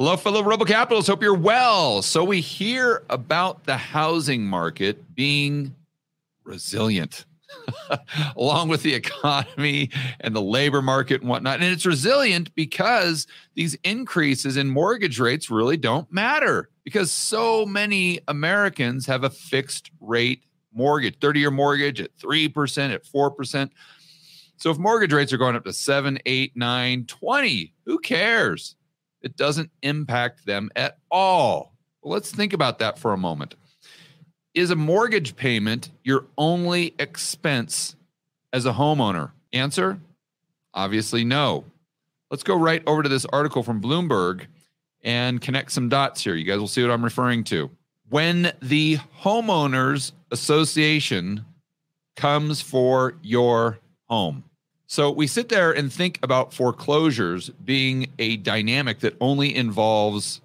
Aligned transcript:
Hello, 0.00 0.16
fellow 0.16 0.42
Rebel 0.42 0.64
Capitalists. 0.64 1.10
Hope 1.10 1.22
you're 1.22 1.34
well. 1.34 2.00
So, 2.00 2.24
we 2.24 2.40
hear 2.40 3.04
about 3.10 3.64
the 3.64 3.76
housing 3.76 4.46
market 4.46 5.14
being 5.14 5.74
resilient, 6.42 7.26
along 8.34 8.70
with 8.70 8.82
the 8.82 8.94
economy 8.94 9.90
and 10.20 10.34
the 10.34 10.40
labor 10.40 10.80
market 10.80 11.20
and 11.20 11.28
whatnot. 11.28 11.56
And 11.56 11.66
it's 11.66 11.84
resilient 11.84 12.54
because 12.54 13.26
these 13.54 13.74
increases 13.84 14.56
in 14.56 14.70
mortgage 14.70 15.20
rates 15.20 15.50
really 15.50 15.76
don't 15.76 16.10
matter 16.10 16.70
because 16.82 17.12
so 17.12 17.66
many 17.66 18.20
Americans 18.26 19.04
have 19.04 19.22
a 19.22 19.28
fixed 19.28 19.90
rate 20.00 20.44
mortgage, 20.72 21.18
30 21.20 21.40
year 21.40 21.50
mortgage 21.50 22.00
at 22.00 22.16
3%, 22.16 22.94
at 22.94 23.04
4%. 23.04 23.70
So, 24.56 24.70
if 24.70 24.78
mortgage 24.78 25.12
rates 25.12 25.34
are 25.34 25.36
going 25.36 25.56
up 25.56 25.64
to 25.64 25.74
7, 25.74 26.18
8, 26.24 26.56
9, 26.56 27.04
20, 27.04 27.74
who 27.84 27.98
cares? 27.98 28.76
It 29.22 29.36
doesn't 29.36 29.70
impact 29.82 30.46
them 30.46 30.70
at 30.76 30.98
all. 31.10 31.72
Well, 32.02 32.12
let's 32.12 32.32
think 32.32 32.52
about 32.52 32.78
that 32.78 32.98
for 32.98 33.12
a 33.12 33.18
moment. 33.18 33.54
Is 34.54 34.70
a 34.70 34.76
mortgage 34.76 35.36
payment 35.36 35.90
your 36.02 36.26
only 36.36 36.94
expense 36.98 37.96
as 38.52 38.66
a 38.66 38.72
homeowner? 38.72 39.30
Answer 39.52 40.00
obviously 40.74 41.24
no. 41.24 41.64
Let's 42.30 42.42
go 42.42 42.56
right 42.56 42.82
over 42.86 43.02
to 43.02 43.08
this 43.08 43.26
article 43.26 43.62
from 43.62 43.80
Bloomberg 43.80 44.46
and 45.02 45.40
connect 45.40 45.72
some 45.72 45.88
dots 45.88 46.22
here. 46.22 46.34
You 46.34 46.44
guys 46.44 46.58
will 46.58 46.68
see 46.68 46.82
what 46.82 46.90
I'm 46.90 47.04
referring 47.04 47.44
to. 47.44 47.70
When 48.08 48.52
the 48.60 48.98
Homeowners 49.22 50.12
Association 50.30 51.44
comes 52.16 52.60
for 52.60 53.14
your 53.22 53.78
home, 54.04 54.44
so 54.90 55.12
we 55.12 55.28
sit 55.28 55.50
there 55.50 55.70
and 55.70 55.92
think 55.92 56.18
about 56.20 56.52
foreclosures 56.52 57.48
being 57.64 58.10
a 58.18 58.38
dynamic 58.38 58.98
that 59.00 59.14
only 59.20 59.54
involves 59.54 60.40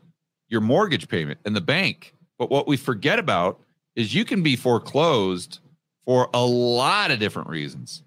your 0.49 0.61
mortgage 0.61 1.07
payment 1.07 1.39
and 1.45 1.55
the 1.55 1.61
bank. 1.61 2.13
But 2.37 2.51
what 2.51 2.67
we 2.67 2.77
forget 2.77 3.17
about 3.17 3.59
is 3.95 4.13
you 4.13 4.23
can 4.23 4.43
be 4.43 4.55
foreclosed 4.55 5.61
for 6.05 6.29
a 6.31 6.45
lot 6.45 7.09
of 7.09 7.17
different 7.17 7.49
reasons. 7.49 8.03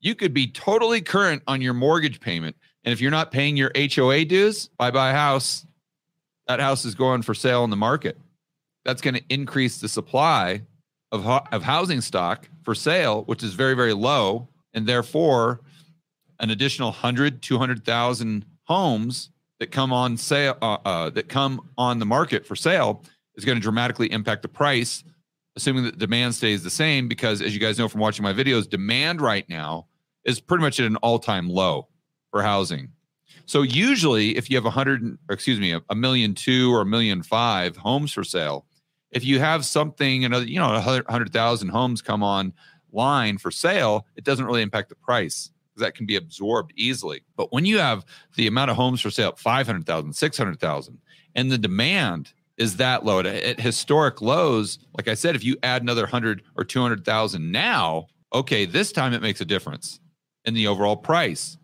You 0.00 0.16
could 0.16 0.34
be 0.34 0.48
totally 0.48 1.00
current 1.00 1.44
on 1.46 1.60
your 1.60 1.74
mortgage 1.74 2.18
payment. 2.18 2.56
And 2.82 2.92
if 2.92 3.00
you're 3.00 3.12
not 3.12 3.30
paying 3.30 3.56
your 3.56 3.70
HOA 3.76 4.24
dues, 4.24 4.66
bye 4.78 4.90
bye 4.90 5.12
house. 5.12 5.64
That 6.48 6.58
house 6.58 6.84
is 6.84 6.96
going 6.96 7.22
for 7.22 7.34
sale 7.34 7.62
in 7.62 7.70
the 7.70 7.76
market. 7.76 8.18
That's 8.84 9.00
going 9.00 9.14
to 9.14 9.22
increase 9.28 9.80
the 9.80 9.88
supply 9.88 10.62
of, 11.12 11.24
of 11.24 11.62
housing 11.62 12.00
stock 12.00 12.48
for 12.64 12.74
sale, 12.74 13.22
which 13.26 13.44
is 13.44 13.54
very, 13.54 13.74
very 13.74 13.92
low 13.92 14.48
and 14.74 14.86
therefore 14.86 15.60
an 16.40 16.50
additional 16.50 16.90
100 16.90 17.42
200,000 17.42 18.44
homes 18.64 19.30
that 19.60 19.70
come 19.70 19.92
on 19.92 20.16
sale 20.16 20.56
uh, 20.62 20.78
uh, 20.84 21.10
that 21.10 21.28
come 21.28 21.68
on 21.78 21.98
the 21.98 22.06
market 22.06 22.46
for 22.46 22.56
sale 22.56 23.02
is 23.36 23.44
going 23.44 23.56
to 23.56 23.62
dramatically 23.62 24.10
impact 24.10 24.42
the 24.42 24.48
price 24.48 25.04
assuming 25.56 25.84
that 25.84 25.98
demand 25.98 26.34
stays 26.34 26.62
the 26.62 26.70
same 26.70 27.08
because 27.08 27.42
as 27.42 27.54
you 27.54 27.60
guys 27.60 27.78
know 27.78 27.88
from 27.88 28.00
watching 28.00 28.22
my 28.22 28.32
videos 28.32 28.68
demand 28.68 29.20
right 29.20 29.48
now 29.48 29.86
is 30.24 30.40
pretty 30.40 30.62
much 30.62 30.80
at 30.80 30.86
an 30.86 30.96
all-time 30.96 31.48
low 31.48 31.88
for 32.30 32.42
housing. 32.42 32.88
So 33.44 33.62
usually 33.62 34.36
if 34.36 34.48
you 34.48 34.56
have 34.56 34.64
a 34.64 34.68
100 34.68 35.18
excuse 35.30 35.60
me 35.60 35.72
a, 35.72 35.82
a 35.90 35.94
million 35.94 36.34
two 36.34 36.72
or 36.72 36.82
a 36.82 36.86
million 36.86 37.22
five 37.22 37.76
homes 37.76 38.12
for 38.12 38.24
sale 38.24 38.66
if 39.10 39.24
you 39.24 39.38
have 39.40 39.64
something 39.64 40.24
another 40.24 40.46
you 40.46 40.58
know 40.58 40.72
100,000 40.72 41.68
homes 41.68 42.00
come 42.02 42.22
on 42.22 42.52
line 42.92 43.38
for 43.38 43.50
sale, 43.50 44.06
it 44.16 44.24
doesn't 44.24 44.44
really 44.44 44.62
impact 44.62 44.88
the 44.88 44.94
price 44.94 45.50
because 45.72 45.86
that 45.86 45.94
can 45.94 46.06
be 46.06 46.16
absorbed 46.16 46.72
easily. 46.76 47.22
But 47.36 47.52
when 47.52 47.64
you 47.64 47.78
have 47.78 48.04
the 48.36 48.46
amount 48.46 48.70
of 48.70 48.76
homes 48.76 49.00
for 49.00 49.10
sale, 49.10 49.34
500,000, 49.36 50.12
600,000, 50.12 50.98
and 51.34 51.50
the 51.50 51.58
demand 51.58 52.32
is 52.58 52.76
that 52.76 53.04
low 53.04 53.20
at, 53.20 53.26
at 53.26 53.60
historic 53.60 54.20
lows, 54.20 54.78
like 54.96 55.08
I 55.08 55.14
said, 55.14 55.34
if 55.34 55.44
you 55.44 55.56
add 55.62 55.82
another 55.82 56.02
100 56.02 56.42
or 56.56 56.64
200,000 56.64 57.50
now, 57.50 58.06
okay, 58.32 58.66
this 58.66 58.92
time 58.92 59.12
it 59.12 59.22
makes 59.22 59.40
a 59.40 59.46
difference 59.46 60.00
in 60.44 60.54
the 60.54 60.66
overall 60.66 60.96
price. 60.96 61.56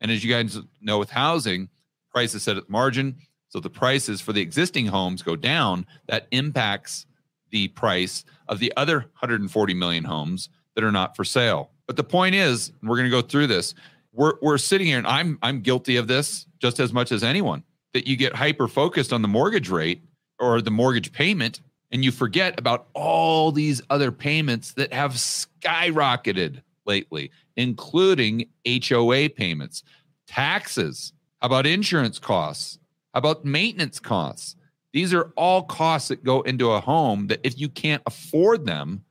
And 0.00 0.10
as 0.10 0.24
you 0.24 0.32
guys 0.32 0.58
know 0.80 0.98
with 0.98 1.10
housing, 1.10 1.68
price 2.10 2.34
is 2.34 2.44
set 2.44 2.56
at 2.56 2.66
the 2.66 2.72
margin. 2.72 3.16
So 3.48 3.60
the 3.60 3.70
prices 3.70 4.20
for 4.20 4.32
the 4.32 4.40
existing 4.40 4.86
homes 4.86 5.22
go 5.22 5.34
down. 5.34 5.86
That 6.06 6.28
impacts 6.30 7.06
the 7.50 7.68
price 7.68 8.24
of 8.46 8.58
the 8.58 8.72
other 8.76 8.98
140 8.98 9.74
million 9.74 10.04
homes 10.04 10.48
that 10.78 10.84
are 10.84 10.92
not 10.92 11.16
for 11.16 11.24
sale. 11.24 11.70
But 11.88 11.96
the 11.96 12.04
point 12.04 12.36
is, 12.36 12.70
we're 12.84 12.94
going 12.94 13.10
to 13.10 13.10
go 13.10 13.20
through 13.20 13.48
this. 13.48 13.74
We're, 14.12 14.34
we're 14.40 14.58
sitting 14.58 14.86
here, 14.86 14.98
and 14.98 15.08
I'm 15.08 15.36
I'm 15.42 15.60
guilty 15.60 15.96
of 15.96 16.06
this 16.06 16.46
just 16.60 16.78
as 16.78 16.92
much 16.92 17.10
as 17.10 17.24
anyone. 17.24 17.64
That 17.94 18.06
you 18.06 18.14
get 18.14 18.32
hyper 18.32 18.68
focused 18.68 19.12
on 19.12 19.20
the 19.20 19.26
mortgage 19.26 19.70
rate 19.70 20.04
or 20.38 20.60
the 20.60 20.70
mortgage 20.70 21.10
payment, 21.10 21.62
and 21.90 22.04
you 22.04 22.12
forget 22.12 22.60
about 22.60 22.86
all 22.94 23.50
these 23.50 23.82
other 23.90 24.12
payments 24.12 24.74
that 24.74 24.92
have 24.92 25.14
skyrocketed 25.14 26.62
lately, 26.86 27.32
including 27.56 28.48
HOA 28.64 29.30
payments, 29.30 29.82
taxes. 30.28 31.12
How 31.40 31.46
about 31.46 31.66
insurance 31.66 32.20
costs? 32.20 32.78
How 33.14 33.18
about 33.18 33.44
maintenance 33.44 33.98
costs? 33.98 34.54
These 34.92 35.12
are 35.12 35.32
all 35.36 35.64
costs 35.64 36.06
that 36.08 36.22
go 36.22 36.42
into 36.42 36.70
a 36.70 36.80
home 36.80 37.26
that 37.26 37.40
if 37.42 37.58
you 37.58 37.68
can't 37.68 38.02
afford 38.06 38.64
them, 38.64 39.02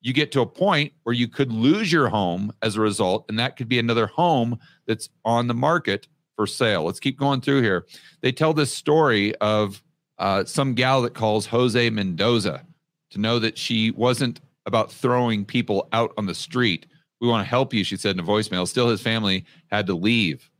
you 0.00 0.12
get 0.12 0.32
to 0.32 0.40
a 0.40 0.46
point 0.46 0.92
where 1.02 1.14
you 1.14 1.28
could 1.28 1.52
lose 1.52 1.92
your 1.92 2.08
home 2.08 2.52
as 2.62 2.76
a 2.76 2.80
result, 2.80 3.26
and 3.28 3.38
that 3.38 3.56
could 3.56 3.68
be 3.68 3.78
another 3.78 4.06
home 4.06 4.58
that's 4.86 5.08
on 5.24 5.46
the 5.46 5.54
market 5.54 6.08
for 6.36 6.46
sale. 6.46 6.84
Let's 6.84 7.00
keep 7.00 7.18
going 7.18 7.40
through 7.40 7.62
here. 7.62 7.86
They 8.22 8.32
tell 8.32 8.54
this 8.54 8.72
story 8.72 9.34
of 9.36 9.82
uh, 10.18 10.44
some 10.44 10.74
gal 10.74 11.02
that 11.02 11.14
calls 11.14 11.46
Jose 11.46 11.90
Mendoza 11.90 12.64
to 13.10 13.18
know 13.18 13.38
that 13.38 13.58
she 13.58 13.90
wasn't 13.90 14.40
about 14.66 14.92
throwing 14.92 15.44
people 15.44 15.88
out 15.92 16.12
on 16.16 16.26
the 16.26 16.34
street. 16.34 16.86
We 17.20 17.28
want 17.28 17.44
to 17.44 17.50
help 17.50 17.74
you, 17.74 17.84
she 17.84 17.96
said 17.96 18.16
in 18.16 18.20
a 18.20 18.26
voicemail. 18.26 18.66
Still, 18.66 18.88
his 18.88 19.02
family 19.02 19.44
had 19.70 19.86
to 19.86 19.94
leave. 19.94 20.50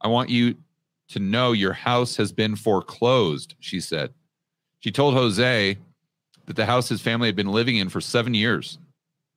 I 0.00 0.08
want 0.08 0.28
you 0.28 0.56
to 1.08 1.18
know 1.18 1.52
your 1.52 1.72
house 1.72 2.16
has 2.16 2.32
been 2.32 2.56
foreclosed, 2.56 3.54
she 3.60 3.80
said. 3.80 4.12
She 4.80 4.90
told 4.90 5.14
Jose 5.14 5.78
that 6.52 6.62
the 6.62 6.66
house 6.66 6.90
his 6.90 7.00
family 7.00 7.28
had 7.28 7.36
been 7.36 7.50
living 7.50 7.76
in 7.76 7.88
for 7.88 8.02
seven 8.02 8.34
years, 8.34 8.78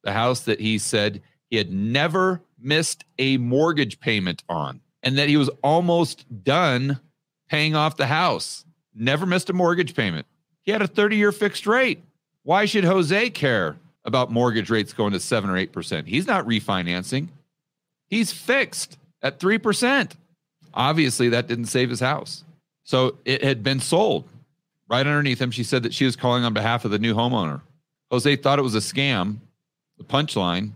the 0.03 0.11
house 0.11 0.41
that 0.41 0.59
he 0.59 0.77
said 0.77 1.21
he 1.49 1.55
had 1.55 1.71
never 1.71 2.41
missed 2.59 3.05
a 3.17 3.37
mortgage 3.37 4.01
payment 4.01 4.43
on, 4.49 4.81
and 5.01 5.17
that 5.17 5.29
he 5.29 5.37
was 5.37 5.49
almost 5.63 6.25
done 6.43 6.99
paying 7.47 7.73
off 7.73 7.95
the 7.95 8.07
house. 8.07 8.65
Never 8.93 9.25
missed 9.25 9.49
a 9.49 9.53
mortgage 9.53 9.95
payment. 9.95 10.27
He 10.63 10.71
had 10.71 10.81
a 10.81 10.87
30 10.87 11.15
year 11.15 11.31
fixed 11.31 11.65
rate. 11.65 12.03
Why 12.43 12.65
should 12.65 12.83
Jose 12.83 13.29
care 13.29 13.77
about 14.03 14.29
mortgage 14.29 14.69
rates 14.69 14.91
going 14.91 15.13
to 15.13 15.19
7 15.21 15.49
or 15.49 15.53
8%? 15.53 16.07
He's 16.07 16.27
not 16.27 16.45
refinancing, 16.45 17.29
he's 18.07 18.33
fixed 18.33 18.97
at 19.21 19.39
3%. 19.39 20.11
Obviously, 20.73 21.29
that 21.29 21.47
didn't 21.47 21.67
save 21.67 21.89
his 21.89 22.01
house. 22.01 22.43
So 22.83 23.17
it 23.23 23.41
had 23.41 23.63
been 23.63 23.79
sold. 23.79 24.27
Right 24.87 25.05
underneath 25.05 25.41
him, 25.41 25.51
she 25.51 25.63
said 25.63 25.83
that 25.83 25.93
she 25.93 26.05
was 26.05 26.15
calling 26.15 26.43
on 26.43 26.53
behalf 26.53 26.85
of 26.85 26.91
the 26.91 26.99
new 26.99 27.15
homeowner. 27.15 27.61
Jose 28.11 28.35
thought 28.37 28.59
it 28.59 28.63
was 28.63 28.75
a 28.75 28.79
scam. 28.79 29.39
The 29.97 30.03
punchline 30.03 30.71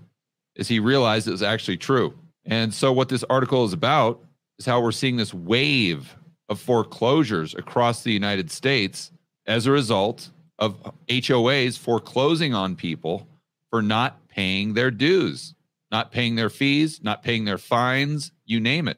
is 0.55 0.67
he 0.67 0.79
realized 0.79 1.27
it 1.27 1.31
was 1.31 1.43
actually 1.43 1.77
true. 1.77 2.17
And 2.45 2.73
so, 2.73 2.91
what 2.91 3.09
this 3.09 3.23
article 3.29 3.65
is 3.65 3.73
about 3.73 4.23
is 4.57 4.65
how 4.65 4.81
we're 4.81 4.91
seeing 4.91 5.17
this 5.17 5.33
wave 5.33 6.15
of 6.49 6.59
foreclosures 6.59 7.53
across 7.53 8.03
the 8.03 8.11
United 8.11 8.49
States 8.49 9.11
as 9.45 9.67
a 9.67 9.71
result 9.71 10.29
of 10.57 10.75
HOAs 11.07 11.77
foreclosing 11.77 12.53
on 12.53 12.75
people 12.75 13.27
for 13.69 13.81
not 13.81 14.27
paying 14.27 14.73
their 14.73 14.91
dues, 14.91 15.53
not 15.91 16.11
paying 16.11 16.35
their 16.35 16.49
fees, 16.49 17.01
not 17.03 17.23
paying 17.23 17.45
their 17.45 17.57
fines, 17.57 18.31
you 18.45 18.59
name 18.59 18.87
it. 18.87 18.97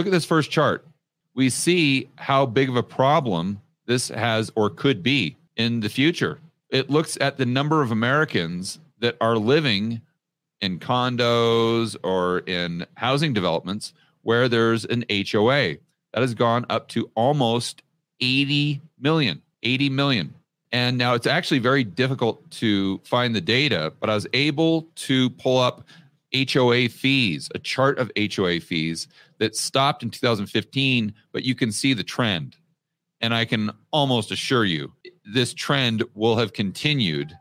Look 0.00 0.06
at 0.06 0.12
this 0.12 0.24
first 0.24 0.50
chart. 0.50 0.86
We 1.34 1.50
see 1.50 2.08
how 2.16 2.46
big 2.46 2.70
of 2.70 2.76
a 2.76 2.82
problem 2.82 3.60
this 3.84 4.08
has 4.08 4.50
or 4.56 4.70
could 4.70 5.02
be 5.02 5.36
in 5.56 5.80
the 5.80 5.90
future. 5.90 6.38
It 6.70 6.88
looks 6.88 7.18
at 7.20 7.36
the 7.36 7.44
number 7.44 7.82
of 7.82 7.90
Americans 7.90 8.78
that 9.00 9.18
are 9.20 9.36
living 9.36 10.00
in 10.62 10.78
condos 10.78 11.96
or 12.02 12.38
in 12.38 12.86
housing 12.96 13.34
developments 13.34 13.92
where 14.22 14.48
there's 14.48 14.86
an 14.86 15.04
HOA. 15.10 15.74
That 16.14 16.22
has 16.22 16.32
gone 16.32 16.64
up 16.70 16.88
to 16.88 17.10
almost 17.14 17.82
80 18.22 18.80
million. 18.98 19.42
80 19.62 19.90
million. 19.90 20.32
And 20.72 20.96
now 20.96 21.12
it's 21.12 21.26
actually 21.26 21.58
very 21.58 21.84
difficult 21.84 22.50
to 22.52 23.02
find 23.04 23.36
the 23.36 23.42
data, 23.42 23.92
but 24.00 24.08
I 24.08 24.14
was 24.14 24.26
able 24.32 24.88
to 24.94 25.28
pull 25.28 25.58
up 25.58 25.84
HOA 26.32 26.88
fees, 26.88 27.50
a 27.54 27.58
chart 27.58 27.98
of 27.98 28.10
HOA 28.16 28.60
fees 28.60 29.06
that 29.40 29.56
stopped 29.56 30.04
in 30.04 30.10
2015, 30.10 31.12
but 31.32 31.42
you 31.42 31.56
can 31.56 31.72
see 31.72 31.92
the 31.94 32.04
trend. 32.04 32.56
And 33.20 33.34
I 33.34 33.44
can 33.44 33.70
almost 33.90 34.30
assure 34.30 34.64
you 34.64 34.92
this 35.24 35.52
trend 35.52 36.04
will 36.14 36.36
have 36.36 36.52
continued. 36.52 37.36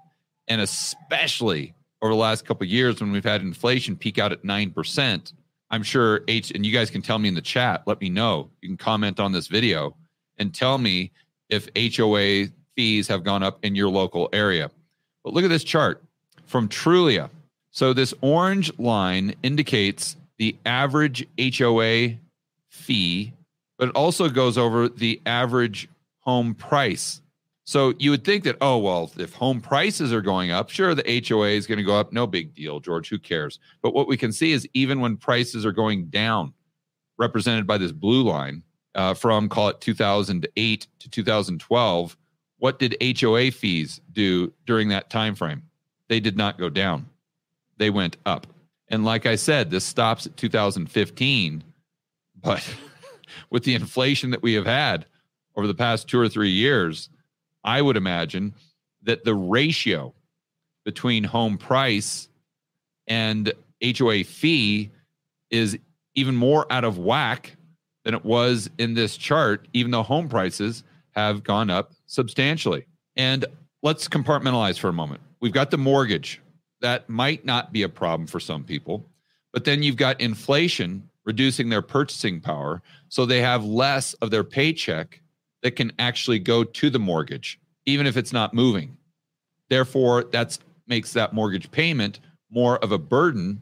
And 0.48 0.62
especially 0.62 1.76
over 2.02 2.12
the 2.12 2.20
last 2.20 2.46
couple 2.46 2.66
years 2.66 3.00
when 3.00 3.12
we've 3.12 3.24
had 3.24 3.42
inflation 3.42 3.96
peak 3.96 4.18
out 4.18 4.32
at 4.32 4.44
9%, 4.44 5.34
I'm 5.72 5.84
sure 5.84 6.22
H, 6.28 6.52
and 6.52 6.66
you 6.66 6.74
guys 6.74 6.90
can 6.90 7.02
tell 7.02 7.20
me 7.20 7.30
in 7.30 7.36
the 7.36 7.42
chat, 7.42 7.84
let 7.86 8.02
me 8.02 8.10
know. 8.10 8.50
You 8.62 8.70
can 8.70 8.78
comment 8.78 9.20
on 9.20 9.32
this 9.32 9.48
video 9.48 9.96
and 10.38 10.54
tell 10.54 10.78
me 10.78 11.12
if 11.50 11.70
HOA 11.76 12.48
fees 12.76 13.08
have 13.08 13.24
gone 13.24 13.44
up 13.44 13.64
in 13.64 13.76
your 13.76 13.90
local 13.90 14.30
area. 14.34 14.72
But 15.24 15.34
look 15.34 15.44
at 15.44 15.50
this 15.50 15.64
chart 15.64 16.04
from 16.46 16.70
Trulia. 16.70 17.30
So 17.72 17.94
this 17.94 18.14
orange 18.22 18.72
line 18.80 19.36
indicates 19.44 20.16
the 20.40 20.58
average 20.66 21.28
HOA 21.40 22.16
fee, 22.70 23.34
but 23.78 23.90
it 23.90 23.96
also 23.96 24.28
goes 24.28 24.58
over 24.58 24.90
the 24.90 25.22
average 25.26 25.88
home 26.22 26.56
price. 26.56 27.22
So 27.66 27.94
you 28.00 28.10
would 28.10 28.26
think 28.26 28.46
that, 28.46 28.58
oh, 28.62 28.80
well, 28.80 29.12
if 29.18 29.34
home 29.34 29.62
prices 29.62 30.12
are 30.12 30.22
going 30.22 30.50
up, 30.50 30.72
sure, 30.72 30.96
the 30.96 31.24
HOA 31.28 31.50
is 31.50 31.68
going 31.68 31.78
to 31.78 31.84
go 31.84 31.96
up. 31.96 32.12
No 32.12 32.26
big 32.26 32.56
deal, 32.56 32.80
George. 32.80 33.10
Who 33.10 33.20
cares? 33.20 33.60
But 33.84 33.94
what 33.94 34.08
we 34.08 34.18
can 34.18 34.32
see 34.32 34.54
is 34.54 34.68
even 34.74 35.02
when 35.02 35.18
prices 35.18 35.68
are 35.68 35.72
going 35.72 36.08
down, 36.08 36.54
represented 37.20 37.68
by 37.68 37.78
this 37.78 37.92
blue 37.92 38.24
line 38.24 38.64
uh, 38.96 39.14
from 39.14 39.50
call 39.50 39.70
it 39.70 39.82
2008 39.82 40.88
to 40.98 41.10
2012, 41.10 42.18
what 42.58 42.80
did 42.80 42.98
HOA 43.20 43.52
fees 43.52 44.02
do 44.12 44.52
during 44.66 44.90
that 44.90 45.12
time 45.12 45.36
frame? 45.36 45.62
They 46.08 46.20
did 46.20 46.36
not 46.36 46.58
go 46.58 46.70
down 46.70 47.06
they 47.80 47.90
went 47.90 48.18
up. 48.28 48.46
And 48.90 49.06
like 49.06 49.26
I 49.26 49.36
said, 49.36 49.70
this 49.70 49.86
stops 49.86 50.26
at 50.26 50.36
2015. 50.38 51.64
But 52.42 52.76
with 53.50 53.64
the 53.64 53.76
inflation 53.76 54.32
that 54.32 54.42
we 54.42 54.54
have 54.54 54.66
had 54.66 55.06
over 55.56 55.68
the 55.68 55.76
past 55.76 56.08
two 56.08 56.20
or 56.20 56.30
three 56.30 56.50
years, 56.50 57.10
I 57.64 57.82
would 57.82 57.98
imagine 57.98 58.54
that 59.04 59.24
the 59.24 59.36
ratio 59.36 60.14
between 60.86 61.24
home 61.24 61.58
price 61.58 62.30
and 63.08 63.52
HOA 63.84 64.24
fee 64.24 64.90
is 65.50 65.78
even 66.16 66.36
more 66.36 66.72
out 66.72 66.84
of 66.84 66.98
whack 66.98 67.56
than 68.04 68.14
it 68.14 68.26
was 68.26 68.70
in 68.78 68.94
this 68.94 69.18
chart, 69.18 69.68
even 69.74 69.92
though 69.92 70.04
home 70.04 70.30
prices 70.30 70.84
have 71.12 71.44
gone 71.44 71.70
up 71.70 71.92
substantially. 72.06 72.86
And 73.16 73.46
let's 73.84 74.08
compartmentalize 74.08 74.80
for 74.80 74.90
a 74.90 74.94
moment. 74.94 75.22
We've 75.42 75.54
got 75.54 75.72
the 75.72 75.78
mortgage, 75.78 76.42
that 76.82 77.10
might 77.10 77.46
not 77.46 77.74
be 77.74 77.84
a 77.84 77.90
problem 77.90 78.28
for 78.28 78.40
some 78.40 78.64
people. 78.64 79.06
But 79.52 79.66
then 79.66 79.84
you've 79.84 79.96
got 79.96 80.22
inflation 80.22 81.10
reducing 81.26 81.70
their 81.70 81.82
purchasing 81.82 82.42
power. 82.42 82.82
So 83.10 83.26
they 83.26 83.42
have 83.42 83.64
less 83.64 84.14
of 84.16 84.32
their 84.32 84.44
paycheck 84.44 85.22
that 85.62 85.76
can 85.76 85.92
actually 86.00 86.40
go 86.40 86.64
to 86.64 86.90
the 86.90 87.00
mortgage, 87.00 87.60
even 87.86 88.08
if 88.08 88.18
it's 88.18 88.34
not 88.34 88.54
moving. 88.54 88.98
Therefore, 89.70 90.24
that 90.32 90.58
makes 90.88 91.14
that 91.14 91.34
mortgage 91.34 91.70
payment 91.70 92.20
more 92.50 92.80
of 92.80 92.92
a 92.92 92.98
burden, 92.98 93.62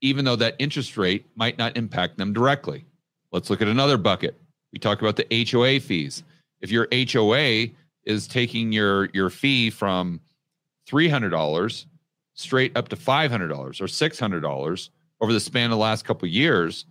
even 0.00 0.24
though 0.24 0.36
that 0.36 0.54
interest 0.58 0.96
rate 0.96 1.26
might 1.34 1.58
not 1.58 1.76
impact 1.76 2.18
them 2.18 2.32
directly. 2.32 2.84
Let's 3.32 3.50
look 3.50 3.62
at 3.62 3.68
another 3.68 3.96
bucket. 3.96 4.36
We 4.72 4.78
talk 4.78 5.00
about 5.00 5.16
the 5.16 5.46
HOA 5.50 5.80
fees. 5.80 6.22
If 6.60 6.70
your 6.70 6.86
HOA 6.92 7.66
is 8.04 8.26
taking 8.28 8.72
your, 8.72 9.06
your 9.12 9.30
fee 9.30 9.70
from 9.70 10.20
$300 10.88 11.86
straight 12.34 12.76
up 12.76 12.88
to 12.88 12.96
$500 12.96 13.50
or 13.50 13.68
$600 13.68 14.88
over 15.20 15.32
the 15.32 15.40
span 15.40 15.64
of 15.64 15.70
the 15.70 15.76
last 15.76 16.04
couple 16.04 16.28
years 16.28 16.84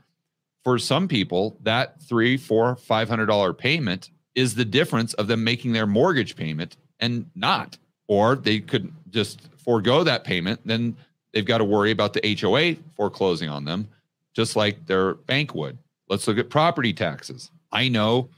for 0.64 0.78
some 0.78 1.08
people 1.08 1.58
that 1.64 2.00
three 2.02 2.38
four 2.38 2.76
five 2.76 3.10
hundred 3.10 3.26
dollar 3.26 3.52
payment 3.52 4.12
is 4.36 4.54
the 4.54 4.64
difference 4.64 5.14
of 5.16 5.28
them 5.28 5.44
making 5.44 5.74
their 5.74 5.88
mortgage 5.88 6.36
payment 6.36 6.78
and 7.00 7.26
not 7.36 7.78
or 8.08 8.36
they 8.36 8.60
could 8.60 8.94
just 9.10 9.42
forego 9.58 10.04
that 10.04 10.24
payment 10.24 10.60
then 10.66 10.96
they've 11.34 11.46
got 11.46 11.58
to 11.58 11.66
worry 11.66 11.90
about 11.90 12.14
the 12.14 12.38
hoa 12.40 12.76
foreclosing 12.96 13.50
on 13.50 13.66
them 13.66 13.88
just 14.34 14.56
like 14.56 14.86
their 14.86 15.16
bank 15.16 15.54
would. 15.56 15.78
Let's 16.10 16.28
look 16.28 16.38
at 16.38 16.50
property 16.50 16.94
taxes. 16.94 17.52
I 17.72 17.90
know 17.90 18.30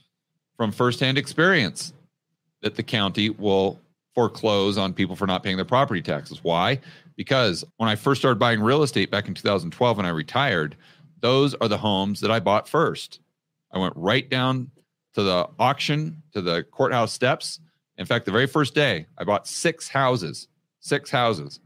from 0.58 0.72
firsthand 0.72 1.18
experience 1.18 1.94
that 2.62 2.76
the 2.76 2.84
county 2.84 3.30
will 3.30 3.80
foreclose 4.14 4.78
on 4.78 4.94
people 4.94 5.16
for 5.16 5.28
not 5.28 5.44
paying 5.44 5.56
their 5.56 5.66
property 5.66 6.02
taxes. 6.02 6.44
Why? 6.44 6.80
Because 7.16 7.64
when 7.78 7.90
I 7.90 7.96
first 7.96 8.22
started 8.22 8.40
buying 8.40 8.62
real 8.62 8.84
estate 8.84 9.12
back 9.12 9.28
in 9.28 9.34
2012 9.34 9.98
when 9.98 10.06
I 10.06 10.10
retired, 10.10 10.76
those 11.22 11.56
are 11.56 11.68
the 11.68 11.78
homes 11.78 12.20
that 12.22 12.32
I 12.32 12.40
bought 12.40 12.68
first. 12.68 13.20
I 13.72 13.80
went 13.80 13.94
right 13.96 14.30
down 14.30 14.72
to 15.14 15.24
the 15.24 15.48
auction, 15.60 16.22
to 16.34 16.42
the 16.42 16.64
courthouse 16.64 17.14
steps. 17.14 17.60
In 17.98 18.06
fact, 18.06 18.26
the 18.26 18.32
very 18.32 18.48
first 18.48 18.74
day, 18.76 19.06
I 19.18 19.24
bought 19.24 19.48
six 19.48 19.88
houses, 19.88 20.48
six 20.80 21.10
houses. 21.10 21.60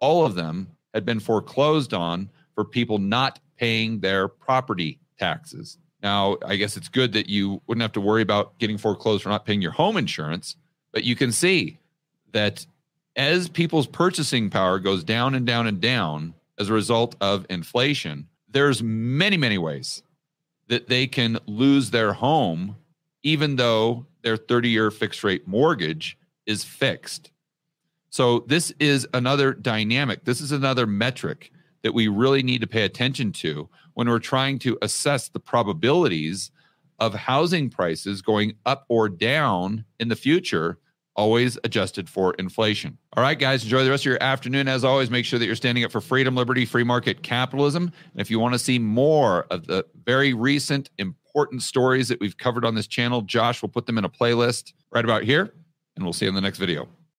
All 0.00 0.24
of 0.24 0.34
them 0.34 0.68
had 0.94 1.04
been 1.04 1.20
foreclosed 1.20 1.94
on 1.94 2.30
for 2.54 2.64
people 2.64 2.98
not 2.98 3.38
paying 3.58 4.00
their 4.00 4.28
property 4.28 4.98
taxes. 5.18 5.78
Now, 6.02 6.36
I 6.44 6.56
guess 6.56 6.76
it's 6.76 6.88
good 6.88 7.12
that 7.12 7.28
you 7.28 7.60
wouldn't 7.66 7.82
have 7.82 7.92
to 7.92 8.00
worry 8.00 8.22
about 8.22 8.58
getting 8.58 8.78
foreclosed 8.78 9.22
for 9.22 9.28
not 9.28 9.44
paying 9.44 9.62
your 9.62 9.72
home 9.72 9.96
insurance, 9.96 10.56
but 10.92 11.04
you 11.04 11.16
can 11.16 11.32
see 11.32 11.78
that 12.36 12.66
as 13.16 13.48
people's 13.48 13.86
purchasing 13.86 14.50
power 14.50 14.78
goes 14.78 15.02
down 15.02 15.34
and 15.34 15.46
down 15.46 15.66
and 15.66 15.80
down 15.80 16.34
as 16.58 16.68
a 16.68 16.72
result 16.74 17.16
of 17.22 17.46
inflation, 17.48 18.28
there's 18.50 18.82
many, 18.82 19.38
many 19.38 19.56
ways 19.56 20.02
that 20.68 20.88
they 20.88 21.06
can 21.06 21.38
lose 21.46 21.90
their 21.90 22.12
home, 22.12 22.76
even 23.22 23.56
though 23.56 24.04
their 24.20 24.36
30 24.36 24.68
year 24.68 24.90
fixed 24.90 25.24
rate 25.24 25.48
mortgage 25.48 26.18
is 26.44 26.62
fixed. 26.62 27.30
So, 28.10 28.40
this 28.40 28.70
is 28.78 29.08
another 29.14 29.54
dynamic. 29.54 30.24
This 30.24 30.42
is 30.42 30.52
another 30.52 30.86
metric 30.86 31.50
that 31.82 31.94
we 31.94 32.08
really 32.08 32.42
need 32.42 32.60
to 32.60 32.66
pay 32.66 32.82
attention 32.82 33.32
to 33.32 33.68
when 33.94 34.08
we're 34.08 34.18
trying 34.18 34.58
to 34.60 34.76
assess 34.82 35.28
the 35.28 35.40
probabilities 35.40 36.50
of 36.98 37.14
housing 37.14 37.70
prices 37.70 38.20
going 38.20 38.54
up 38.66 38.84
or 38.88 39.08
down 39.08 39.86
in 39.98 40.08
the 40.08 40.16
future 40.16 40.78
always 41.16 41.58
adjusted 41.64 42.08
for 42.08 42.34
inflation. 42.34 42.98
All 43.16 43.22
right, 43.22 43.38
guys, 43.38 43.64
enjoy 43.64 43.82
the 43.84 43.90
rest 43.90 44.02
of 44.02 44.10
your 44.10 44.22
afternoon. 44.22 44.68
As 44.68 44.84
always, 44.84 45.10
make 45.10 45.24
sure 45.24 45.38
that 45.38 45.46
you're 45.46 45.56
standing 45.56 45.84
up 45.84 45.90
for 45.90 46.00
freedom, 46.00 46.36
liberty, 46.36 46.64
free 46.64 46.84
market 46.84 47.22
capitalism. 47.22 47.84
And 48.12 48.20
if 48.20 48.30
you 48.30 48.38
want 48.38 48.54
to 48.54 48.58
see 48.58 48.78
more 48.78 49.46
of 49.50 49.66
the 49.66 49.84
very 50.04 50.34
recent, 50.34 50.90
important 50.98 51.62
stories 51.62 52.08
that 52.08 52.20
we've 52.20 52.36
covered 52.36 52.64
on 52.64 52.74
this 52.74 52.86
channel, 52.86 53.22
Josh 53.22 53.62
will 53.62 53.68
put 53.68 53.86
them 53.86 53.98
in 53.98 54.04
a 54.04 54.10
playlist 54.10 54.72
right 54.92 55.04
about 55.04 55.24
here, 55.24 55.52
and 55.96 56.04
we'll 56.04 56.12
see 56.12 56.26
you 56.26 56.28
in 56.28 56.34
the 56.34 56.40
next 56.40 56.58
video. 56.58 56.88